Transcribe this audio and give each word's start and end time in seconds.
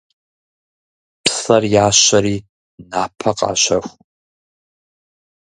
Псэр 1.23 1.63
ящэри 1.85 2.35
напэ 2.89 3.31
къащэху. 3.37 3.91